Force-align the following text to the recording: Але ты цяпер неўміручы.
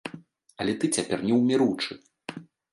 Але 0.63 0.73
ты 0.83 0.89
цяпер 0.97 1.19
неўміручы. 1.29 1.93